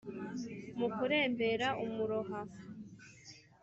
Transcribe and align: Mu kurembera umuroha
Mu 0.79 0.87
kurembera 0.95 1.67
umuroha 1.85 2.39